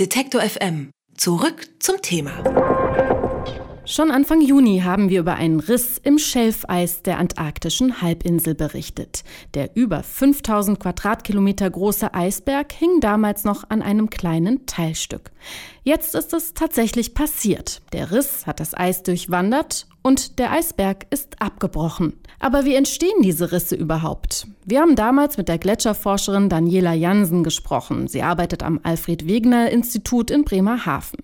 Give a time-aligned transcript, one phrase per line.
[0.00, 0.90] Detektor FM.
[1.16, 2.32] Zurück zum Thema.
[3.84, 9.22] Schon Anfang Juni haben wir über einen Riss im Schelfeis der antarktischen Halbinsel berichtet.
[9.54, 15.30] Der über 5000 Quadratkilometer große Eisberg hing damals noch an einem kleinen Teilstück.
[15.84, 17.82] Jetzt ist es tatsächlich passiert.
[17.92, 22.12] Der Riss hat das Eis durchwandert und der Eisberg ist abgebrochen.
[22.38, 24.46] Aber wie entstehen diese Risse überhaupt?
[24.64, 28.06] Wir haben damals mit der Gletscherforscherin Daniela Jansen gesprochen.
[28.06, 31.23] Sie arbeitet am Alfred Wegener Institut in Bremerhaven.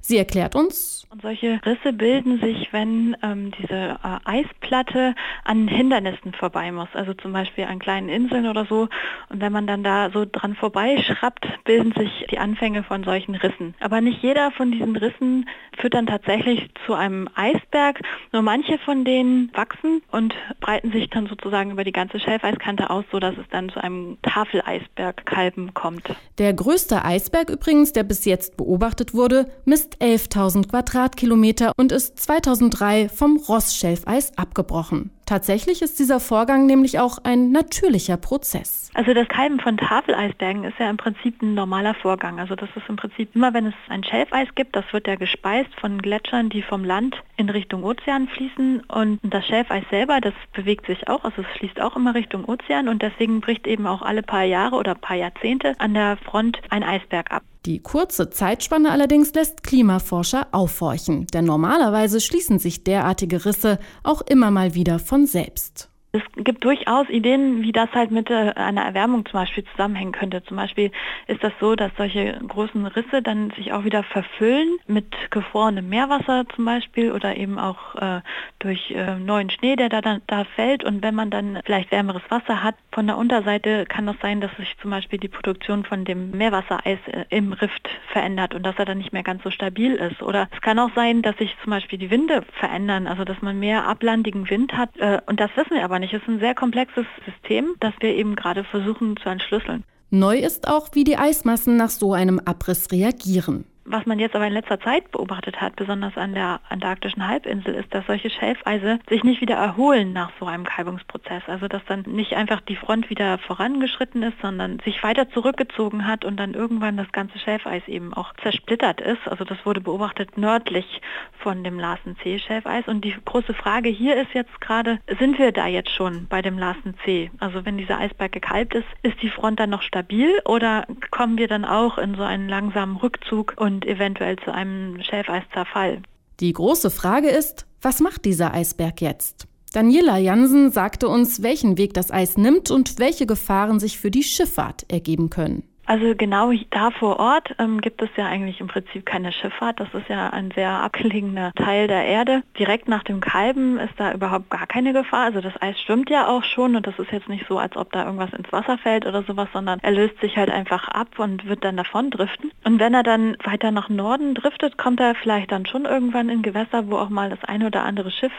[0.00, 1.06] Sie erklärt uns.
[1.10, 7.14] Und solche Risse bilden sich, wenn ähm, diese äh, Eisplatte an Hindernissen vorbei muss, also
[7.14, 8.88] zum Beispiel an kleinen Inseln oder so.
[9.28, 13.74] Und wenn man dann da so dran vorbeischraubt, bilden sich die Anfänge von solchen Rissen.
[13.80, 18.00] Aber nicht jeder von diesen Rissen führt dann tatsächlich zu einem Eisberg.
[18.32, 23.04] Nur manche von denen wachsen und breiten sich dann sozusagen über die ganze Schelfeiskante aus,
[23.10, 26.14] sodass es dann zu einem Tafeleisbergkalben kommt.
[26.38, 33.08] Der größte Eisberg übrigens, der bis jetzt beobachtet wurde, misst 11.000 Quadratkilometer und ist 2003
[33.08, 35.10] vom Rossschelfeis abgebrochen.
[35.30, 38.90] Tatsächlich ist dieser Vorgang nämlich auch ein natürlicher Prozess.
[38.94, 42.40] Also das Kalben von Tafeleisbergen ist ja im Prinzip ein normaler Vorgang.
[42.40, 45.70] Also das ist im Prinzip immer, wenn es ein Schelfeis gibt, das wird ja gespeist
[45.80, 48.80] von Gletschern, die vom Land in Richtung Ozean fließen.
[48.88, 52.88] Und das Schelfeis selber, das bewegt sich auch, also es fließt auch immer Richtung Ozean
[52.88, 56.82] und deswegen bricht eben auch alle paar Jahre oder paar Jahrzehnte an der Front ein
[56.82, 57.44] Eisberg ab.
[57.66, 64.50] Die kurze Zeitspanne allerdings lässt Klimaforscher aufhorchen, denn normalerweise schließen sich derartige Risse auch immer
[64.50, 65.89] mal wieder von selbst.
[66.12, 70.42] Es gibt durchaus Ideen, wie das halt mit äh, einer Erwärmung zum Beispiel zusammenhängen könnte.
[70.42, 70.90] Zum Beispiel
[71.28, 76.46] ist das so, dass solche großen Risse dann sich auch wieder verfüllen mit gefrorenem Meerwasser
[76.56, 78.22] zum Beispiel oder eben auch äh,
[78.58, 80.82] durch äh, neuen Schnee, der da, da fällt.
[80.82, 84.50] Und wenn man dann vielleicht wärmeres Wasser hat, von der Unterseite kann das sein, dass
[84.56, 88.84] sich zum Beispiel die Produktion von dem Meerwassereis äh, im Rift verändert und dass er
[88.84, 90.22] dann nicht mehr ganz so stabil ist.
[90.22, 93.60] Oder es kann auch sein, dass sich zum Beispiel die Winde verändern, also dass man
[93.60, 94.90] mehr ablandigen Wind hat.
[94.96, 96.12] Äh, und das wissen wir aber nicht.
[96.12, 99.84] Es ist ein sehr komplexes System, das wir eben gerade versuchen zu entschlüsseln.
[100.10, 103.64] Neu ist auch, wie die Eismassen nach so einem Abriss reagieren.
[103.92, 107.92] Was man jetzt aber in letzter Zeit beobachtet hat, besonders an der antarktischen Halbinsel, ist,
[107.92, 111.42] dass solche Schelfeise sich nicht wieder erholen nach so einem Kalbungsprozess.
[111.48, 116.24] Also dass dann nicht einfach die Front wieder vorangeschritten ist, sondern sich weiter zurückgezogen hat
[116.24, 119.26] und dann irgendwann das ganze Schelfeis eben auch zersplittert ist.
[119.26, 121.00] Also das wurde beobachtet nördlich
[121.40, 122.86] von dem Larsen C Schelfeis.
[122.86, 126.58] Und die große Frage hier ist jetzt gerade, sind wir da jetzt schon bei dem
[126.58, 127.32] Larsen C?
[127.40, 131.48] Also wenn dieser Eisberg gekalbt ist, ist die Front dann noch stabil oder kommen wir
[131.48, 136.02] dann auch in so einen langsamen Rückzug und und eventuell zu einem Schelfeiszerfall.
[136.40, 139.46] Die große Frage ist, was macht dieser Eisberg jetzt?
[139.72, 144.22] Daniela Jansen sagte uns, welchen Weg das Eis nimmt und welche Gefahren sich für die
[144.24, 145.62] Schifffahrt ergeben können.
[145.90, 149.80] Also genau da vor Ort ähm, gibt es ja eigentlich im Prinzip keine Schifffahrt.
[149.80, 152.44] Das ist ja ein sehr abgelegener Teil der Erde.
[152.56, 155.24] Direkt nach dem Kalben ist da überhaupt gar keine Gefahr.
[155.24, 157.90] Also das Eis schwimmt ja auch schon und das ist jetzt nicht so, als ob
[157.90, 161.48] da irgendwas ins Wasser fällt oder sowas, sondern er löst sich halt einfach ab und
[161.48, 162.52] wird dann davon driften.
[162.62, 166.42] Und wenn er dann weiter nach Norden driftet, kommt er vielleicht dann schon irgendwann in
[166.42, 168.30] Gewässer, wo auch mal das ein oder andere Schiff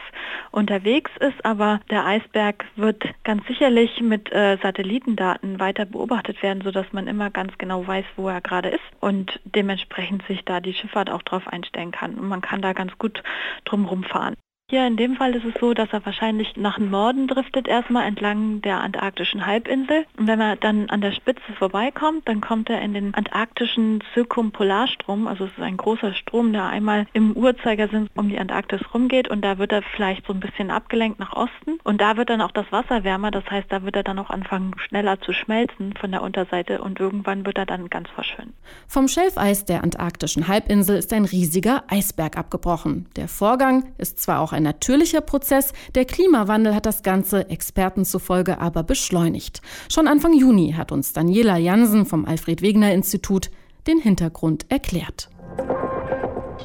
[0.52, 1.44] unterwegs ist.
[1.44, 7.28] Aber der Eisberg wird ganz sicherlich mit äh, Satellitendaten weiter beobachtet werden, sodass man immer
[7.28, 11.22] ganz ganz genau weiß, wo er gerade ist und dementsprechend sich da die Schifffahrt auch
[11.22, 12.14] drauf einstellen kann.
[12.14, 13.20] Und man kann da ganz gut
[13.64, 14.36] drumherum fahren.
[14.72, 18.62] Hier in dem Fall ist es so, dass er wahrscheinlich nach Norden driftet, erstmal entlang
[18.62, 20.06] der antarktischen Halbinsel.
[20.16, 25.26] Und wenn er dann an der Spitze vorbeikommt, dann kommt er in den antarktischen Zirkumpolarstrom.
[25.26, 29.42] Also es ist ein großer Strom, der einmal im Uhrzeigersinn um die Antarktis rumgeht und
[29.42, 31.78] da wird er vielleicht so ein bisschen abgelenkt nach Osten.
[31.84, 34.30] Und da wird dann auch das Wasser wärmer, das heißt, da wird er dann auch
[34.30, 38.54] anfangen schneller zu schmelzen von der Unterseite und irgendwann wird er dann ganz verschwinden.
[38.88, 43.04] Vom Schelfeis der antarktischen Halbinsel ist ein riesiger Eisberg abgebrochen.
[43.16, 48.04] Der Vorgang ist zwar auch ein ein natürlicher Prozess, der Klimawandel hat das Ganze Experten
[48.04, 49.60] zufolge aber beschleunigt.
[49.90, 53.50] Schon Anfang Juni hat uns Daniela Jansen vom Alfred Wegener Institut
[53.86, 55.28] den Hintergrund erklärt.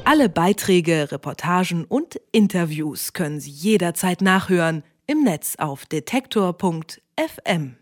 [0.04, 7.78] Alle Beiträge, Reportagen und Interviews können Sie jederzeit nachhören im Netz auf detektor.fm.